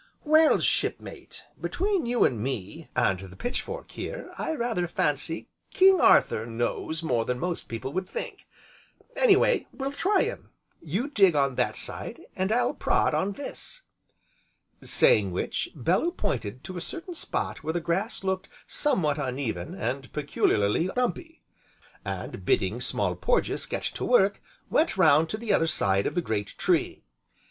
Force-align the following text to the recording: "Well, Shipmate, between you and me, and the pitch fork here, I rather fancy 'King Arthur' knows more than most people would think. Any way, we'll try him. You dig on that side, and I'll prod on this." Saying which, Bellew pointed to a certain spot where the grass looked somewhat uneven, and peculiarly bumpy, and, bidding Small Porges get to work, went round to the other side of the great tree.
"Well, 0.23 0.59
Shipmate, 0.59 1.43
between 1.61 2.07
you 2.07 2.23
and 2.25 2.39
me, 2.41 2.89
and 2.95 3.19
the 3.19 3.35
pitch 3.35 3.61
fork 3.61 3.91
here, 3.91 4.33
I 4.35 4.55
rather 4.55 4.87
fancy 4.87 5.47
'King 5.69 6.01
Arthur' 6.01 6.47
knows 6.47 7.03
more 7.03 7.23
than 7.23 7.37
most 7.37 7.67
people 7.67 7.93
would 7.93 8.09
think. 8.09 8.47
Any 9.15 9.35
way, 9.35 9.67
we'll 9.71 9.91
try 9.91 10.23
him. 10.23 10.49
You 10.81 11.07
dig 11.07 11.35
on 11.35 11.53
that 11.53 11.75
side, 11.75 12.21
and 12.35 12.51
I'll 12.51 12.73
prod 12.73 13.13
on 13.13 13.33
this." 13.33 13.83
Saying 14.81 15.29
which, 15.29 15.69
Bellew 15.75 16.13
pointed 16.13 16.63
to 16.63 16.77
a 16.77 16.81
certain 16.81 17.13
spot 17.13 17.61
where 17.63 17.73
the 17.73 17.79
grass 17.79 18.23
looked 18.23 18.49
somewhat 18.65 19.19
uneven, 19.19 19.75
and 19.75 20.11
peculiarly 20.11 20.87
bumpy, 20.87 21.43
and, 22.03 22.43
bidding 22.43 22.81
Small 22.81 23.15
Porges 23.15 23.67
get 23.67 23.83
to 23.83 24.03
work, 24.03 24.41
went 24.67 24.97
round 24.97 25.29
to 25.29 25.37
the 25.37 25.53
other 25.53 25.67
side 25.67 26.07
of 26.07 26.15
the 26.15 26.23
great 26.23 26.55
tree. 26.57 27.03